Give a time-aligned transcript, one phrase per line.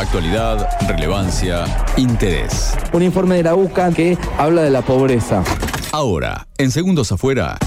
[0.00, 1.66] Actualidad, relevancia,
[1.98, 2.74] interés.
[2.94, 5.44] Un informe de la UCA que habla de la pobreza.
[5.92, 7.58] Ahora, en Segundos Afuera,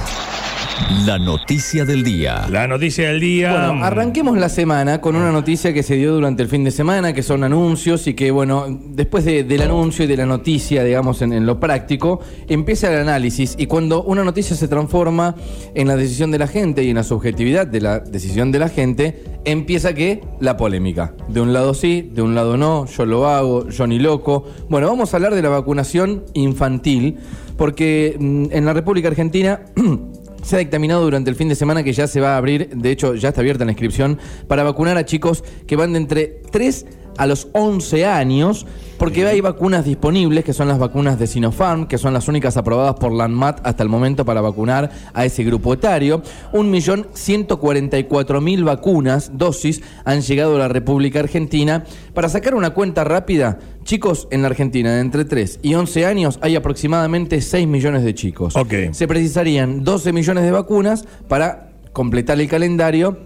[1.06, 2.48] la noticia del día.
[2.50, 3.52] La noticia del día.
[3.52, 7.14] Bueno, arranquemos la semana con una noticia que se dio durante el fin de semana,
[7.14, 11.22] que son anuncios y que, bueno, después de- del anuncio y de la noticia, digamos,
[11.22, 15.36] en, en lo práctico, empieza el análisis y cuando una noticia se transforma
[15.76, 18.70] en la decisión de la gente y en la subjetividad de la decisión de la
[18.70, 21.14] gente, empieza que la polémica.
[21.28, 24.46] De un lado sí, de un lado no, yo lo hago, yo ni loco.
[24.70, 27.18] Bueno, vamos a hablar de la vacunación infantil,
[27.58, 29.62] porque mm, en la República Argentina...
[30.44, 32.92] Se ha dictaminado durante el fin de semana que ya se va a abrir, de
[32.92, 36.86] hecho ya está abierta la inscripción, para vacunar a chicos que van de entre 3
[37.18, 38.66] a los 11 años,
[38.98, 42.96] porque hay vacunas disponibles, que son las vacunas de Sinopharm, que son las únicas aprobadas
[42.96, 46.22] por la ANMAT hasta el momento para vacunar a ese grupo etario.
[46.54, 51.84] 1.144.000 vacunas, dosis, han llegado a la República Argentina.
[52.14, 56.40] Para sacar una cuenta rápida, chicos en la Argentina de entre 3 y 11 años
[56.42, 58.56] hay aproximadamente 6 millones de chicos.
[58.92, 63.18] Se precisarían 12 millones de vacunas para completar el calendario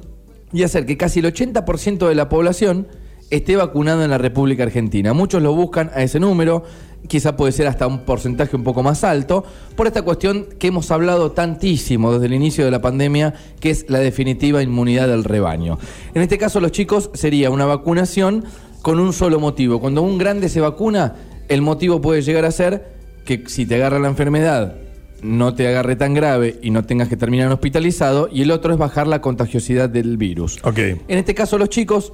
[0.51, 2.87] y hacer que casi el 80% de la población
[3.29, 5.13] esté vacunada en la República Argentina.
[5.13, 6.63] Muchos lo buscan a ese número,
[7.07, 9.43] quizá puede ser hasta un porcentaje un poco más alto,
[9.75, 13.85] por esta cuestión que hemos hablado tantísimo desde el inicio de la pandemia, que es
[13.89, 15.77] la definitiva inmunidad del rebaño.
[16.13, 18.45] En este caso, los chicos sería una vacunación
[18.81, 19.79] con un solo motivo.
[19.79, 21.15] Cuando un grande se vacuna,
[21.49, 24.75] el motivo puede llegar a ser que si te agarra la enfermedad
[25.21, 28.77] no te agarre tan grave y no tengas que terminar hospitalizado, y el otro es
[28.77, 30.59] bajar la contagiosidad del virus.
[30.63, 30.77] Ok.
[30.77, 32.13] En este caso los chicos,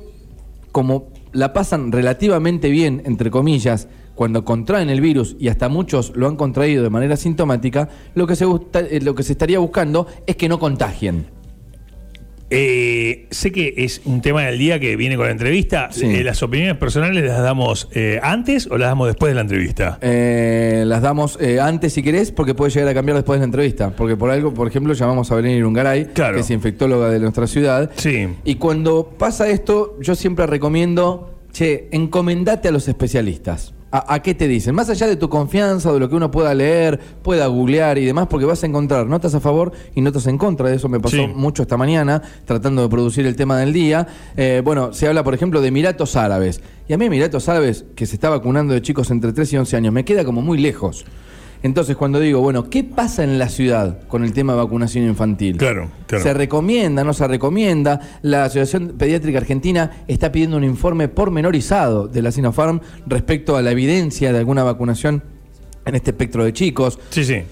[0.74, 6.28] como la pasan relativamente bien, entre comillas, cuando contraen el virus y hasta muchos lo
[6.28, 10.36] han contraído de manera sintomática, lo que se, eh, lo que se estaría buscando es
[10.36, 11.28] que no contagien.
[12.56, 15.90] Eh, sé que es un tema del día que viene con la entrevista.
[15.92, 16.06] Sí.
[16.06, 19.98] Eh, ¿Las opiniones personales las damos eh, antes o las damos después de la entrevista?
[20.02, 23.90] Eh, las damos antes si querés, porque puede llegar a cambiar después de la entrevista.
[23.95, 26.36] Porque por algo, por ejemplo, llamamos a Belén Irungaray, Claro.
[26.36, 27.89] que es infectóloga de nuestra ciudad.
[27.95, 28.27] Sí.
[28.44, 33.73] Y cuando pasa esto, yo siempre recomiendo, che, encomendate a los especialistas.
[33.95, 34.73] ¿A, a qué te dicen?
[34.73, 38.26] Más allá de tu confianza, de lo que uno pueda leer, pueda googlear y demás,
[38.27, 40.67] porque vas a encontrar notas a favor y notas en contra.
[40.67, 41.27] De eso me pasó Sí.
[41.27, 44.08] mucho esta mañana, tratando de producir el tema del día.
[44.36, 46.59] Eh, bueno, se habla, por ejemplo, de Emiratos Árabes.
[46.87, 49.77] Y a mí Emiratos Árabes, que se está vacunando de chicos entre 3 y 11
[49.77, 51.05] años, me queda como muy lejos.
[51.64, 55.56] Entonces, cuando digo, bueno, ¿qué pasa en la ciudad con el tema de vacunación infantil?
[55.58, 56.24] Claro, claro.
[56.24, 58.02] ¿Se recomienda, no se recomienda?
[58.22, 63.72] La Asociación Pediátrica Argentina está pidiendo un informe pormenorizado de la Sinopharm respecto a la
[63.72, 65.24] evidencia de alguna vacunación
[65.86, 67.00] en este espectro de chicos.
[67.12, 67.44] Sí, sí.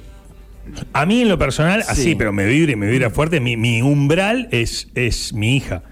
[0.93, 1.89] A mí en lo personal, Sí.
[1.89, 5.83] así, pero me vibra y me vibra fuerte, mi, mi umbral es, es mi hija.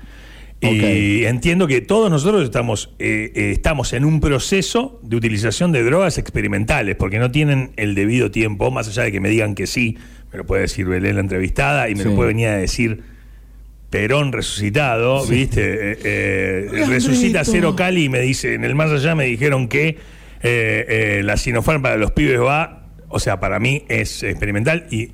[0.61, 5.83] Y entiendo que todos nosotros estamos, eh, eh, estamos en un proceso de utilización de
[5.83, 9.67] drogas experimentales, porque no tienen el debido tiempo, más allá de que me digan que
[9.67, 9.97] sí,
[10.33, 12.09] me lo puede decir Belén la entrevistada y me Sí.
[12.09, 13.01] lo puede venir a decir
[13.89, 15.97] Perón resucitado, ¿viste?
[16.03, 19.97] Eh, resucita Cero Cali y me dice, en el más allá me dijeron que
[21.23, 25.13] la Sinopharm para los pibes va, o sea, para mí es experimental y,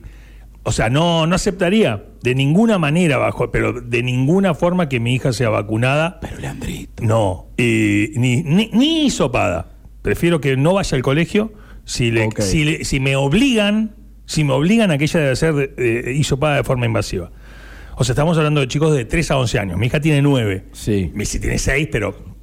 [0.66, 5.14] o sea, no, no aceptaría de ninguna manera, bajo, pero de ninguna forma que mi
[5.16, 6.20] hija sea vacunada.
[6.22, 7.04] Pero Leandrito.
[7.04, 9.70] No, y ni, ni, ni hisopada.
[10.02, 11.54] Prefiero que no vaya al colegio.
[11.86, 15.74] Si, le, si, le- si me obligan, si me obligan a que ella debe ser
[15.78, 17.32] eh, hisopada de forma invasiva.
[17.96, 19.78] O sea, estamos hablando de chicos de 3 a 11 años.
[19.78, 20.66] Mi hija tiene 9.
[20.74, 21.12] Sí.
[21.14, 22.35] Mi si tiene 6, pero.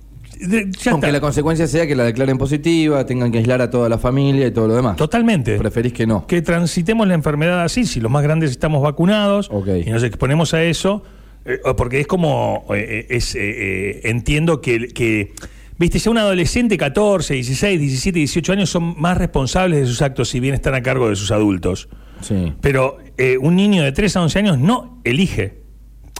[0.48, 1.12] De- Ya Aunque está.
[1.12, 4.50] la consecuencia sea que la declaren positiva, tengan que aislar a toda la familia y
[4.50, 4.96] todo lo demás.
[4.96, 5.56] Totalmente.
[5.58, 6.26] Preferís que no.
[6.26, 9.50] Que transitemos la enfermedad así, si los más grandes estamos vacunados
[9.84, 11.02] y nos exponemos a eso,
[11.44, 15.32] eh, porque es como, eh, es, eh, eh, entiendo que, que,
[15.78, 20.28] viste, ya un adolescente, 14, 16, 17, 18 años, son más responsables de sus actos
[20.28, 21.88] si bien están a cargo de sus adultos.
[22.20, 22.52] Sí.
[22.60, 22.98] Pero
[23.40, 25.61] un niño de 3 a 11 años no elige.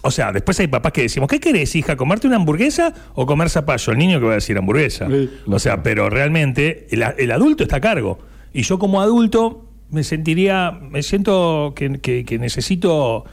[0.03, 1.97] O sea, después hay papás que decimos, ¿qué querés, hija?
[1.97, 3.93] ¿Comerte una hamburguesa o comer zapallo?
[3.93, 5.07] El niño que va a decir hamburguesa.
[5.09, 5.31] Sí.
[5.47, 8.19] O sea, pero realmente el, el adulto está a cargo.
[8.53, 13.25] Y yo como adulto me sentiría, me siento que, que- que necesito,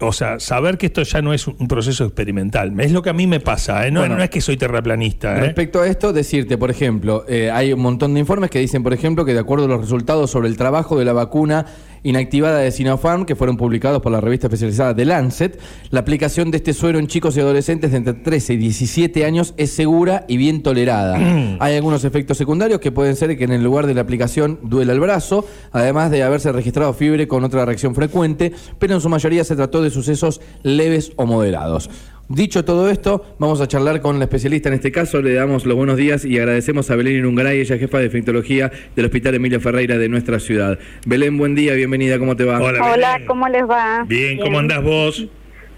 [0.00, 2.78] o sea, saber que esto ya no es un proceso experimental.
[2.80, 3.90] Es lo que a mí me pasa, ¿eh?
[3.90, 4.16] no, Bueno.
[4.16, 5.36] no es que soy terraplanista.
[5.36, 5.40] ¿eh?
[5.40, 8.92] Respecto a esto, decirte, por ejemplo, eh, hay un montón de informes que dicen, por
[8.92, 11.66] ejemplo, que de acuerdo a los resultados sobre el trabajo de la vacuna
[12.04, 15.58] inactivada de Sinopharm, que fueron publicados por la revista especializada The Lancet,
[15.90, 19.54] la aplicación de este suero en chicos y adolescentes de entre 13 y 17 años
[19.56, 21.16] es segura y bien tolerada.
[21.60, 24.92] hay algunos efectos secundarios que pueden ser que en el lugar de la aplicación duela
[24.92, 29.42] el brazo, además de haberse registrado fiebre con otra reacción frecuente, pero en su mayoría
[29.42, 31.90] se trató de sucesos leves o moderados.
[32.28, 35.20] Dicho todo esto, vamos a charlar con la especialista en este caso.
[35.20, 39.04] Le damos los buenos días y agradecemos a Belén Irungaray, ella jefa de infectología del
[39.04, 40.78] Hospital Emilio Ferreira de nuestra ciudad.
[41.04, 42.60] Belén, buen día, bienvenida, ¿cómo te va?
[42.60, 43.20] Hola.
[43.26, 44.04] ¿cómo les va?
[44.08, 45.28] Bien, ¿cómo andás vos?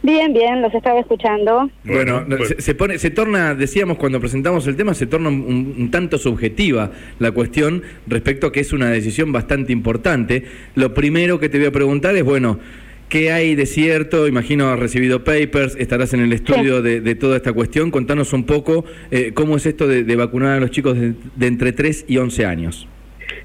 [0.04, 1.68] Bien, bien, los estaba escuchando.
[1.82, 5.74] Bueno, pues- se, se pone, se torna, decíamos cuando presentamos el tema, se torna un,
[5.76, 10.44] un tanto subjetiva la cuestión respecto a que es una decisión bastante importante.
[10.76, 12.60] Lo primero que te voy a preguntar es, bueno,
[13.08, 14.26] ¿qué hay de cierto?
[14.26, 17.90] Imagino has recibido papers, estarás en el estudio de, de toda esta cuestión.
[17.90, 21.46] Contanos un poco eh, cómo es esto de, de vacunar a los chicos de, de
[21.46, 22.88] entre 3 y 11 años.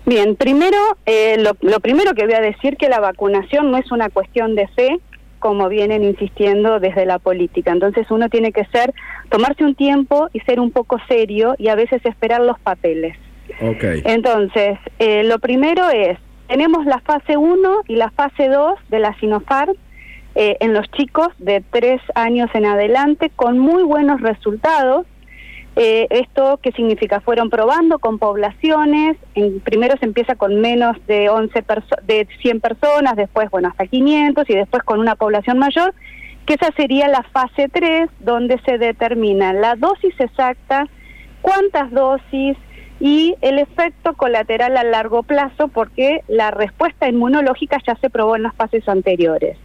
[0.06, 3.92] Bien, primero, eh, lo, lo primero que voy a decir que la vacunación no es
[3.92, 5.00] una cuestión de fe,
[5.40, 7.72] como vienen insistiendo desde la política.
[7.72, 8.94] Entonces uno tiene que ser,
[9.30, 13.18] tomarse un tiempo y ser un poco serio y a veces esperar los papeles.
[13.60, 13.84] Ok.
[14.06, 16.18] Entonces, eh, lo primero es,
[16.52, 19.72] tenemos la fase 1 y la fase 2 de la Sinopharm
[20.36, 25.06] eh, en los chicos de 3 años en adelante con muy buenos resultados.
[25.78, 27.22] Eh, ¿Esto qué significa?
[27.22, 32.60] Fueron probando con poblaciones, en, primero se empieza con menos de 11 perso- de 100
[32.60, 35.94] personas, después, bueno, hasta 500 y después con una población mayor,
[36.46, 40.90] que esa sería la fase 3, donde se determina la dosis exacta,
[41.42, 42.58] cuántas dosis
[43.02, 48.44] y el efecto colateral a largo plazo, porque la respuesta inmunológica ya se probó en
[48.44, 49.58] las fases anteriores.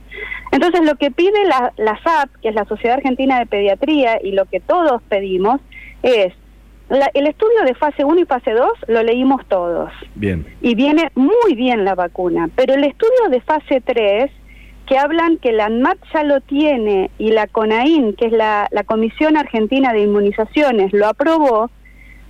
[0.53, 4.33] Entonces, lo que pide la, la SAP, que es la Sociedad Argentina de Pediatría, y
[4.33, 5.61] lo que todos pedimos,
[6.03, 6.33] es
[6.88, 10.47] la- el estudio de fase 1 y fase 2 lo leímos todos Bien.
[10.62, 14.31] y viene muy bien la vacuna, pero el estudio de fase 3,
[14.87, 18.85] que hablan que la ANMAT ya lo tiene y la CONAIN, que es la, la
[18.85, 21.71] Comisión Argentina de Inmunizaciones, lo aprobó,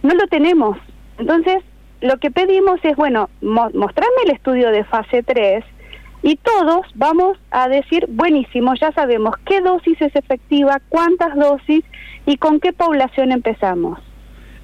[0.03, 0.79] no lo tenemos.
[1.19, 1.63] Entonces,
[2.01, 5.65] lo que pedimos es, bueno, mo- mostrarme el estudio de fase 3
[6.23, 11.85] y todos vamos a decir, buenísimo, ya sabemos qué dosis es efectiva, cuántas dosis
[12.27, 13.99] y con qué población empezamos.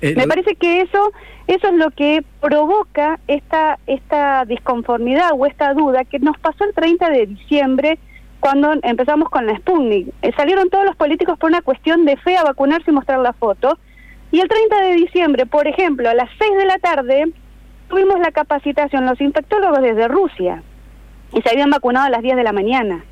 [0.00, 1.12] Eh, Me lo- parece que eso
[1.48, 6.74] eso es lo que provoca esta esta disconformidad o esta duda que nos pasó el
[6.74, 7.98] 30 de diciembre
[8.40, 10.08] cuando empezamos con la Sputnik.
[10.22, 13.32] Eh, salieron todos los políticos por una cuestión de fe a vacunarse y mostrar la
[13.32, 13.78] foto.
[14.32, 17.26] Y el 30 de diciembre, por ejemplo, a las 6 de la tarde,
[17.88, 20.62] tuvimos la capacitación los infectólogos desde Rusia
[21.34, 23.04] y se habían vacunado a las 10 de la mañana.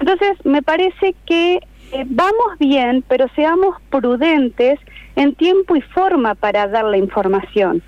[0.00, 1.60] Entonces, me parece que
[1.92, 4.80] eh, vamos bien, pero seamos prudentes
[5.14, 7.80] en tiempo y forma para dar la información.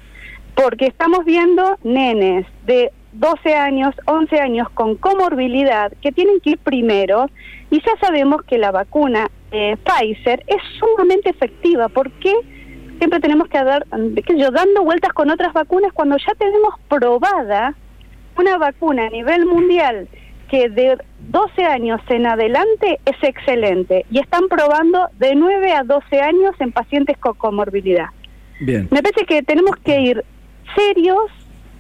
[0.54, 6.58] Porque estamos viendo nenes de 12 años, 11 años con comorbilidad que tienen que ir
[6.58, 7.28] primero
[7.68, 11.88] y ya sabemos que la vacuna eh, Pfizer es sumamente efectiva.
[11.88, 12.32] ¿Por qué
[13.00, 13.86] siempre tenemos que dar,
[14.36, 17.74] yo, dando vueltas con otras vacunas cuando ya tenemos probada
[18.36, 20.06] una vacuna a nivel mundial
[20.50, 20.98] que de
[21.30, 26.72] 12 años en adelante es excelente y están probando de 9 a 12 años en
[26.72, 28.08] pacientes con comorbilidad.
[28.60, 28.86] Bien.
[28.90, 30.24] Me parece que tenemos que ir
[30.76, 31.30] serios,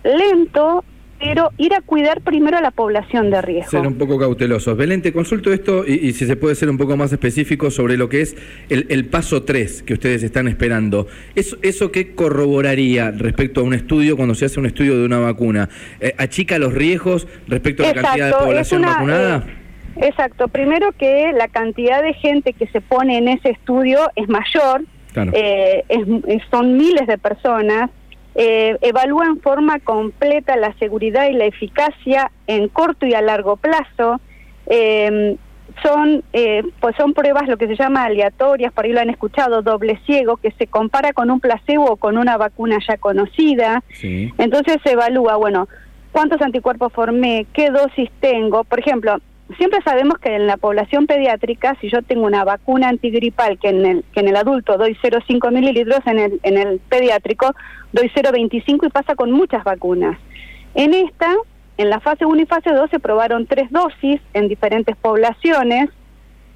[0.02, 0.84] lento,
[1.20, 3.70] pero ir a cuidar primero a la población de riesgo.
[3.70, 4.76] Ser un poco cautelosos.
[4.76, 7.96] Belén, te consulto esto y, y si se puede ser un poco más específico sobre
[7.96, 8.36] lo que es
[8.70, 11.06] el, el paso 3 que ustedes están esperando.
[11.34, 15.18] ¿Eso, ¿Eso qué corroboraría respecto a un estudio cuando se hace un estudio de una
[15.18, 15.68] vacuna?
[16.00, 19.44] Eh, ¿Achica los riesgos respecto a la cantidad de población una, vacunada?
[19.96, 24.28] eh, exacto, primero que la cantidad de gente que se pone en ese estudio es
[24.28, 24.82] mayor,
[25.12, 25.32] Claro.
[25.34, 27.90] eh, es- son miles de personas,
[28.42, 33.58] eh, evalúa en forma completa la seguridad y la eficacia en corto y a largo
[33.58, 34.18] plazo.
[34.66, 35.36] eh,
[35.82, 39.62] son eh, pues son pruebas lo que se llama aleatorias, por ahí lo han escuchado,
[39.62, 43.82] doble ciego, que se compara con un placebo o con una vacuna ya conocida.
[43.92, 44.32] Sí.
[44.38, 45.68] Entonces se evalúa, bueno,
[46.10, 48.64] cuántos anticuerpos formé, qué dosis tengo.
[48.64, 49.18] Por ejemplo,
[49.56, 53.86] siempre sabemos que en la población pediátrica, si yo tengo una vacuna antigripal que en
[53.86, 57.54] el, que en el adulto doy 0,5 mililitros, en el, en el pediátrico
[57.92, 60.18] doy 0,25 y pasa con muchas vacunas.
[60.74, 61.34] En esta,
[61.78, 65.90] en la fase 1 y fase 2 se probaron tres dosis en diferentes poblaciones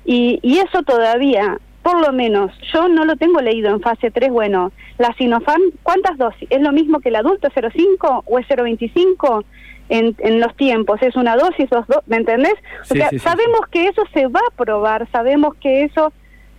[0.04, 4.30] y, y eso todavía, por lo menos, yo no lo tengo leído en fase 3.
[4.32, 6.48] Bueno, la Sinopharm, ¿cuántas dosis?
[6.50, 9.44] ¿Es lo mismo que el adulto 0,5 o es 0,25
[9.90, 11.00] en, en los tiempos?
[11.02, 12.54] ¿Es una dosis, dos do- ¿Me entendés?
[12.90, 16.12] O sea, sí, sí, sabemos que eso se va a probar, sabemos que eso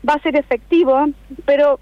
[0.08, 1.08] va a ser efectivo,
[1.46, 1.80] pero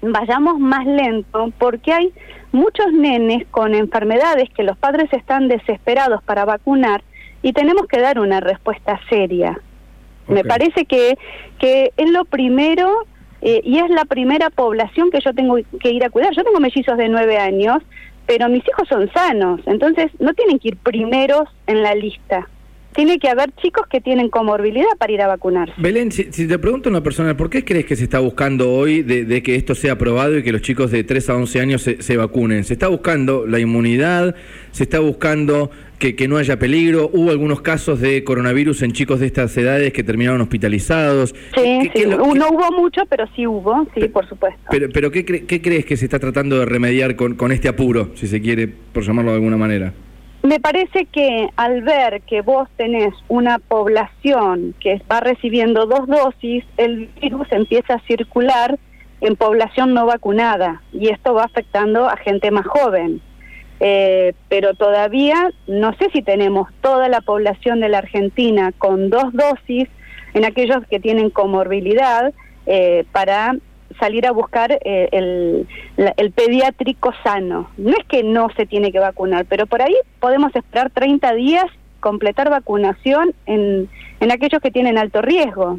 [0.00, 2.12] vayamos más lento porque hay
[2.52, 7.02] muchos nenes con enfermedades que los padres están desesperados para vacunar
[7.42, 9.60] y tenemos que dar una respuesta seria.
[10.28, 11.16] Me parece que,
[11.58, 13.06] que es lo primero
[13.42, 16.34] eh, y es la primera población que yo tengo que ir a cuidar.
[16.34, 17.82] Yo tengo mellizos de nueve años,
[18.26, 22.48] pero mis hijos son sanos, entonces no tienen que ir primeros en la lista.
[22.94, 25.74] Tiene que haber chicos que tienen comorbilidad para ir a vacunarse.
[25.76, 29.42] Belén, si, te pregunto una persona, ¿por qué crees que se está buscando hoy de,
[29.42, 32.64] que esto sea aprobado y que los chicos de 3 a 11 años se, vacunen?
[32.64, 34.34] ¿Se está buscando la inmunidad?
[34.70, 37.10] ¿Se está buscando que, no haya peligro?
[37.12, 41.34] ¿Hubo algunos casos de coronavirus en chicos de estas edades que terminaron hospitalizados?
[41.54, 42.04] Sí, sí.
[42.06, 44.60] no hubo mucho, pero sí hubo, sí, por supuesto.
[44.70, 48.10] Pero, pero ¿qué, ¿qué, crees que se está tratando de remediar con, con este apuro,
[48.14, 49.92] si se quiere, por llamarlo de alguna manera?
[50.44, 56.62] Me parece que al ver que vos tenés una población que va recibiendo dos dosis,
[56.76, 58.78] el virus empieza a circular
[59.22, 63.22] en población no vacunada y esto va afectando a gente más joven.
[63.80, 69.32] Eh, pero todavía no sé si tenemos toda la población de la Argentina con dos
[69.32, 69.88] dosis
[70.34, 72.34] en aquellos que tienen comorbilidad
[72.66, 73.56] eh, para
[73.98, 75.66] salir a buscar eh, el,
[76.16, 77.70] el, pediátrico sano.
[77.76, 81.66] No es que no se tiene que vacunar, pero por ahí podemos esperar 30 días,
[82.00, 83.88] completar vacunación en,
[84.20, 85.78] en aquellos que tienen alto riesgo.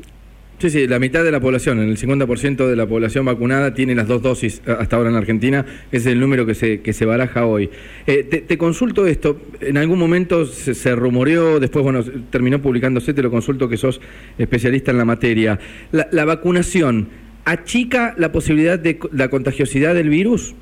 [0.57, 4.07] Sí, sí, la mitad de la población, el 50% de la población vacunada tiene las
[4.07, 7.45] dos dosis hasta ahora en Argentina, ese es el número que se, que se baraja
[7.45, 7.69] hoy.
[8.07, 13.29] Eh, te, consulto esto, en algún momento se, rumoreó, después bueno, terminó publicándose, te lo
[13.29, 13.99] consulto que sos
[14.37, 15.59] especialista en la materia.
[15.91, 17.09] La vacunación,
[17.45, 20.55] achica la posibilidad de la contagiosidad del virus?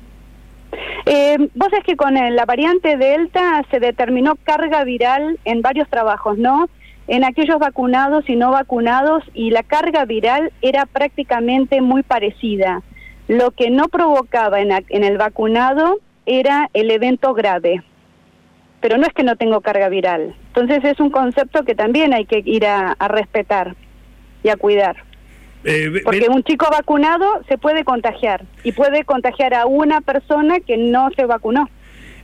[1.06, 6.38] Eh, vos es que con la variante Delta se determinó carga viral en varios trabajos,
[6.38, 6.68] ¿no?
[7.08, 12.82] En aquellos vacunados y no vacunados y la carga viral era prácticamente muy parecida.
[13.28, 14.72] Lo que no provocaba en,
[15.04, 17.82] el vacunado era el evento grave,
[18.80, 20.34] pero no es que no tengo carga viral.
[20.48, 23.76] Entonces es un concepto que también hay que ir a respetar
[24.42, 24.96] y a cuidar.
[25.64, 30.76] Eh, Porque un chico vacunado se puede contagiar y puede contagiar a una persona que
[30.76, 31.68] no se vacunó.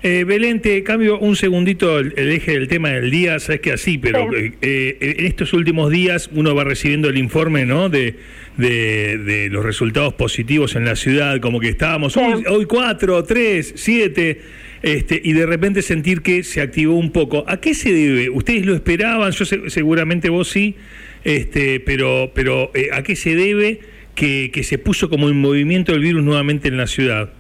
[0.03, 3.99] Eh, Belén, te cambio un segundito el, eje del tema del día, sabes que así,
[3.99, 7.91] pero eh, eh, en estos últimos días uno va recibiendo el informe ¿no?
[7.91, 8.17] de,
[8.57, 14.41] de, los resultados positivos en la ciudad, como que estábamos hoy, hoy cuatro, tres, siete,
[14.83, 17.45] este, y de repente sentir que se activó un poco.
[17.47, 18.31] ¿A qué se debe?
[18.31, 19.33] ¿Ustedes lo esperaban?
[19.33, 20.77] Yo seguramente vos sí.
[21.25, 23.81] Este, pero, pero eh, ¿a qué se debe
[24.15, 27.31] que, que se puso como en movimiento el virus nuevamente en la ciudad?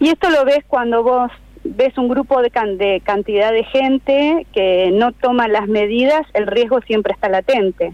[0.00, 1.30] Y esto lo ves cuando vos
[1.64, 6.80] ves un grupo de, de, cantidad de gente que no toma las medidas, el riesgo
[6.82, 7.92] siempre está latente.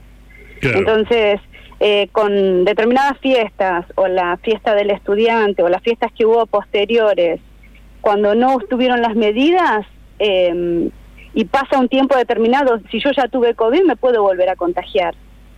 [0.63, 1.41] Entonces,
[1.81, 7.41] eh, con determinadas fiestas, o la fiesta del estudiante, o las fiestas que hubo posteriores,
[8.01, 9.87] cuando no tuvieron las medidas,
[10.19, 10.91] eh,
[11.39, 15.15] y pasa un tiempo determinado, si yo ya tuve COVID me puedo volver a contagiar.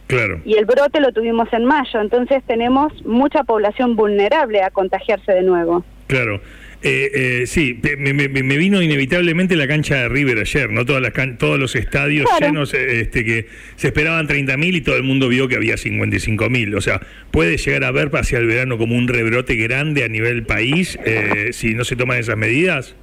[0.09, 0.43] Claro.
[0.45, 5.41] Y el brote lo tuvimos en mayo, entonces tenemos mucha población vulnerable a contagiarse de
[5.41, 5.83] nuevo.
[6.07, 6.43] Claro.
[6.83, 8.13] Eh, eh, sí, me,
[8.59, 10.85] vino inevitablemente la cancha de River ayer, ¿no?
[10.85, 13.47] Todas las todos los estadios llenos, eh, este, que
[13.77, 16.77] se esperaban 30.000 y todo el mundo vio que había 55.000.
[16.77, 20.43] O sea, puede llegar a ver hacia el verano como un rebrote grande a nivel
[20.43, 22.97] país eh, si no se toman esas medidas.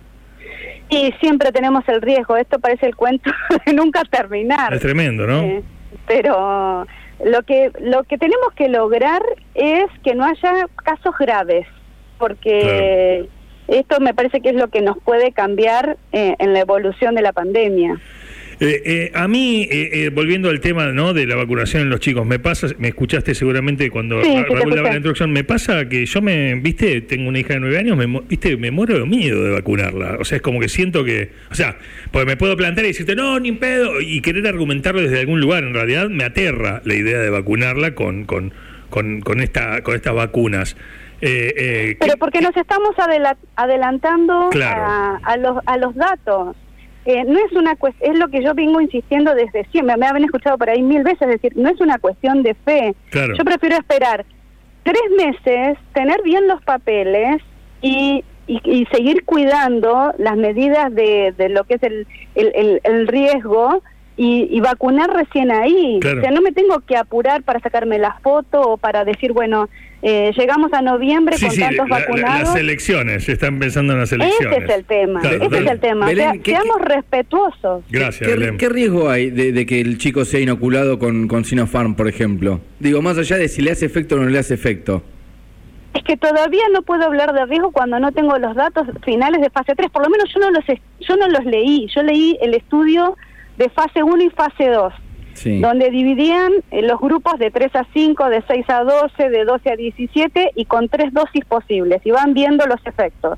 [0.89, 3.29] Y siempre tenemos el riesgo, esto parece el cuento
[3.65, 4.74] de nunca terminar.
[4.74, 5.41] Es tremendo, ¿no?
[5.41, 5.63] Eh,
[6.06, 6.88] pero
[7.24, 9.22] lo que lo que tenemos que lograr
[9.56, 11.67] es que no haya casos graves,
[12.17, 13.27] porque
[13.67, 17.22] esto me parece que es lo que nos puede cambiar eh, en la evolución de
[17.22, 18.00] la pandemia.
[18.60, 21.14] Eh, eh, a mí, eh, volviendo al tema ¿no?
[21.14, 25.32] de la vacunación en los chicos, me pasa, me escuchaste seguramente cuando sí, la, introducción,
[25.32, 28.72] me pasa que yo me, viste, tengo una hija de nueve años, me, viste, me
[28.72, 30.18] muero de miedo de vacunarla.
[30.20, 31.78] O sea, es como que siento que, o sea,
[32.12, 35.64] pues me puedo plantear y decirte, no, ni pedo, y querer argumentarlo desde algún lugar.
[35.64, 38.54] En realidad me aterra la idea de vacunarla con, con,
[38.90, 40.76] con, con, esta, con estas vacunas.
[41.20, 42.96] Pero porque nos estamos
[43.56, 46.56] adelantando a, los, a los datos.
[47.10, 50.58] Eh, no es una es lo que yo vengo insistiendo desde siempre, me habían escuchado
[50.58, 52.96] por ahí mil veces decir, no es una cuestión de fe.
[53.14, 54.26] Yo prefiero esperar
[54.84, 57.42] tres meses, tener bien los papeles
[57.82, 63.82] y, y, seguir cuidando las medidas de, de lo que es el, el, el riesgo
[64.17, 66.00] y, vacunar recién ahí.
[66.00, 69.69] O sea, no me tengo que apurar para sacarme la foto o para decir, bueno,
[70.01, 72.50] eh, llegamos a noviembre con tantos vacunados.
[72.50, 74.57] las elecciones, se están pensando en las elecciones.
[74.57, 76.07] Ese es el tema, ese es el tema.
[76.43, 77.83] seamos respetuosos.
[77.89, 82.07] Gracias, ¿Qué, ¿Qué, riesgo hay de, que el chico sea inoculado con, con Sinopharm, por
[82.07, 82.59] ejemplo?
[82.79, 85.03] Digo, más allá de si le hace efecto o no le hace efecto.
[85.93, 89.50] Es que todavía no puedo hablar de riesgo cuando no tengo los datos finales de
[89.50, 89.89] fase 3.
[89.89, 91.88] Por lo menos yo no los, yo no los leí.
[91.95, 93.15] Yo leí el estudio
[93.58, 94.94] de fase 1 y fase 2,
[95.62, 99.72] donde dividían eh, los grupos de 3 a 5, de 6 a 12, de 12
[99.72, 103.38] a 17 y con tres dosis posibles, y van viendo los efectos.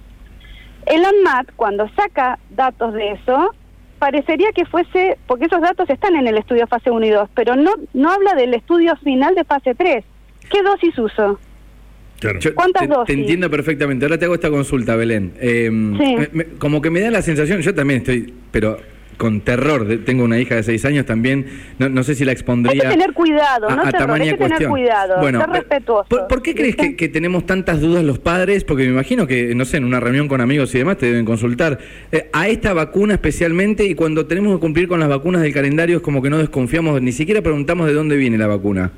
[0.86, 3.54] El ANMAT, cuando saca datos de eso,
[4.00, 7.56] parecería que fuese, porque esos datos están en el estudio fase 1 y 2, pero
[7.56, 10.04] no, no habla del estudio final de fase 3.
[10.50, 11.38] ¿Qué dosis uso?
[12.20, 12.40] Claro.
[12.40, 13.06] Yo ¿Cuántas te, dosis?
[13.16, 14.06] te entiendo perfectamente.
[14.06, 15.34] Ahora te hago esta consulta, Belén.
[15.40, 16.16] Eh, Sí.
[16.16, 18.78] me- me- como que me da la sensación, yo también estoy, pero
[19.20, 19.86] con terror.
[19.86, 21.46] de- tengo una hija de seis años también.
[21.78, 22.72] No, no sé si la expondría.
[22.74, 24.72] Hay que tener cuidado, a- no a terror, hay que tener cuestión.
[24.72, 26.08] cuidado, Bueno, ser respetuoso.
[26.10, 28.64] ¿Por, por qué crees que, que tenemos tantas dudas los padres?
[28.64, 31.26] Porque me imagino que, no sé, en una reunión con amigos y demás te deben
[31.26, 31.78] consultar.
[32.12, 35.98] eh, a esta vacuna especialmente, y cuando tenemos que cumplir con las vacunas del calendario,
[35.98, 38.92] es como que no desconfiamos, ni siquiera preguntamos de dónde viene la vacuna.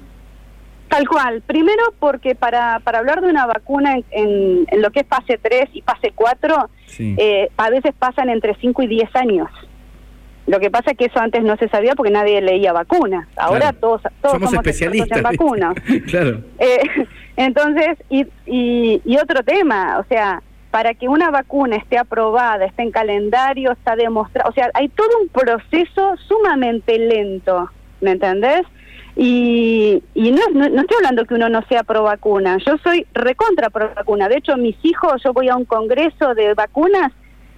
[0.88, 1.42] Tal cual.
[1.48, 5.40] Primero porque para, para hablar de una vacuna en, en- en lo que es fase
[5.42, 7.16] 3 y fase 4, Sí.
[7.18, 9.48] eh, a veces pasan entre 5 y 10 años.
[10.52, 13.26] Lo que pasa es que eso antes no se sabía porque nadie leía vacunas.
[13.38, 13.78] Ahora Claro.
[13.80, 15.18] todos, todos somos, especialistas.
[15.18, 15.76] en vacunas.
[16.08, 16.42] claro.
[16.60, 16.82] Eh,
[17.38, 22.84] entonces, y, y, y otro tema, o sea, para que una vacuna esté aprobada, esté
[22.84, 27.70] en calendario, está demostrado, o sea, hay todo un proceso sumamente lento,
[28.02, 28.64] ¿me entendés?
[29.16, 33.08] Y, y no, no, no estoy hablando que uno no sea pro vacuna, yo soy
[33.14, 37.12] recontra pro vacuna, de hecho mis hijos, yo voy a un congreso de vacunas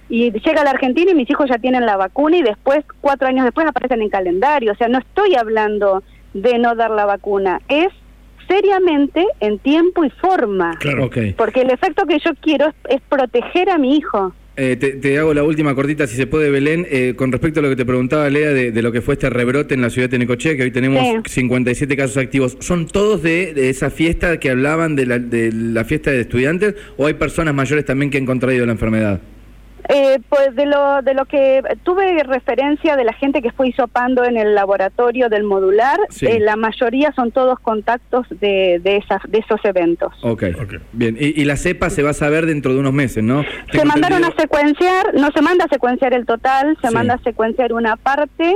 [0.08, 3.26] y llega a la Argentina y mis hijos ya tienen la vacuna y después, cuatro
[3.28, 4.72] años después, aparecen en calendario.
[4.72, 6.02] O sea, no estoy hablando
[6.34, 7.88] de no dar la vacuna, es
[8.48, 10.76] seriamente en tiempo y forma.
[10.80, 11.06] Claro.
[11.06, 11.18] Ok.
[11.36, 14.34] Porque el efecto que yo quiero es, es proteger a mi hijo.
[14.56, 17.62] Eh, te, te hago la última cortita, si se puede, Belén, eh, con respecto a
[17.64, 20.08] lo que te preguntaba Lea de, de lo que fue este rebrote en la ciudad
[20.08, 21.40] de Necochea, que hoy tenemos Sí.
[21.40, 22.56] 57 casos activos.
[22.60, 26.76] ¿Son todos de, de esa fiesta que hablaban de la, de la fiesta de estudiantes
[26.96, 29.20] o hay personas mayores también que han contraído la enfermedad?
[29.88, 34.24] Eh, pues de lo, de lo que tuve referencia de la gente que fue hisopando
[34.24, 36.26] en el laboratorio del modular, Sí.
[36.26, 40.12] eh, la mayoría son todos contactos de, de, esas, de esos eventos.
[40.22, 40.74] Ok, Ok.
[40.92, 41.16] bien.
[41.20, 43.44] Y, y la cepa se va a saber dentro de unos meses, ¿no?
[43.72, 46.94] Se mandaron a secuenciar, no se manda a secuenciar el total, se Sí.
[46.94, 48.54] manda a secuenciar una parte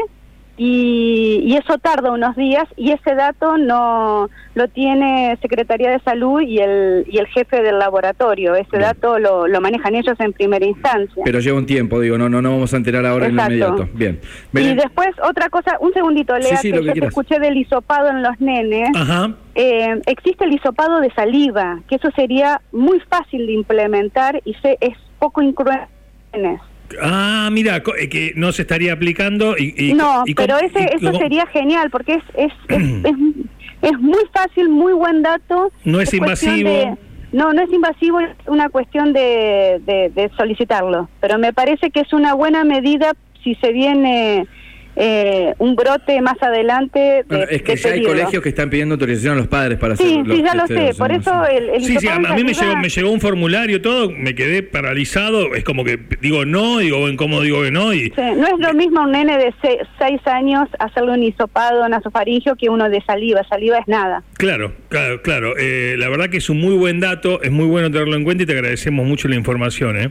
[0.58, 6.40] y, y eso tarda unos días y ese dato no lo tiene Secretaría de Salud
[6.40, 8.56] y el, y el jefe del laboratorio.
[8.56, 8.82] Ese Bien.
[8.82, 11.22] dato lo, lo manejan ellos en primera instancia.
[11.24, 13.88] Pero lleva un tiempo, digo, no, no, no vamos a enterar ahora en lo inmediato.
[13.94, 14.20] Bien.
[14.52, 17.38] y después otra cosa, un segundito, Lea, Sí, sí, que lo que yo te escuché
[17.38, 18.90] del hisopado en los nenes.
[18.96, 19.30] Ajá.
[19.54, 24.76] Eh, existe el hisopado de saliva, que eso sería muy fácil de implementar y se,
[24.80, 25.86] es poco incruento.
[27.02, 29.74] Ah, mira, eh, que no se estaría aplicando y...
[29.76, 33.16] y- no, y pero ese, eso sería genial porque es es, es, es,
[33.82, 35.70] es muy fácil, muy buen dato.
[35.84, 36.68] No es invasivo.
[36.70, 36.96] de-
[37.32, 41.10] no, no es invasivo, es una cuestión de, de, de solicitarlo.
[41.20, 43.12] Pero me parece que es una buena medida
[43.44, 44.46] si se viene
[45.00, 46.98] eh, un brote más adelante.
[46.98, 49.78] De, bueno, es que de ya hay colegios que están pidiendo autorización a los padres
[49.78, 50.90] para Sí, hacer sí, los ya lo sé.
[50.98, 53.80] Por eso el, el Sí, sí, a, a mí me llegó, me llegó un formulario,
[53.80, 58.06] todo, me quedé paralizado, es como que digo no, digo incómodo, digo que no, y
[58.10, 62.56] Sí, no es lo mismo un nene de se- seis años hacerle un hisopado nasofaringio
[62.56, 63.42] que uno de saliva.
[63.48, 64.24] Saliva es nada.
[64.36, 67.90] claro, claro, claro, eh, la verdad que es un muy buen dato, es muy bueno
[67.90, 70.10] tenerlo en cuenta y te agradecemos mucho la información, ¿eh?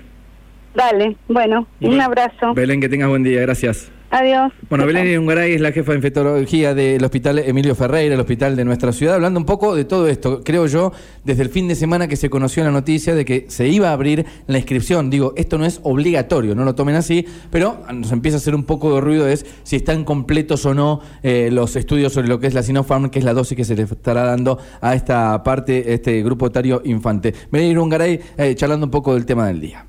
[0.74, 2.54] Dale, bueno, un Bueno, abrazo.
[2.54, 3.92] Belén, que tengas buen día, gracias.
[4.10, 4.54] Adiós.
[4.70, 4.86] Bueno.
[4.86, 8.94] Belén Ungaray es la jefa de infectología del Hospital Emilio Ferreira, el hospital de nuestra
[8.94, 10.44] ciudad, hablando un poco de todo esto.
[10.46, 10.94] Creo yo,
[11.26, 13.94] desde el fin de semana que se conoció la noticia de que se iba a
[13.94, 15.10] abrir la inscripción.
[15.10, 18.64] Digo, esto no es obligatorio, no lo tomen así, pero nos empieza a hacer un
[18.64, 22.48] poco de ruido es si están completos o no eh, los estudios sobre lo que
[22.48, 25.94] es la Sinopharm, que es la dosis que se le estará dando a esta parte,
[25.94, 27.34] este grupo etario infante.
[27.52, 29.88] Belén Ungaray, eh, charlando un poco del tema del día.